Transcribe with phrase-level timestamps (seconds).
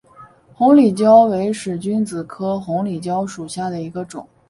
[0.55, 4.27] 红里蕉为使君子科红里蕉属下的一个种。